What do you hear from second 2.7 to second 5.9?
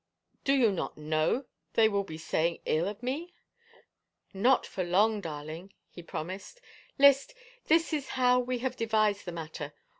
of mer" Not for long, darling,"